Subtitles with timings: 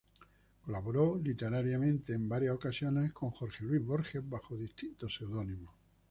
[0.65, 5.75] Colaboró literariamente en varias ocasiones con Jorge Luis Borges bajo distintos pseudónimos.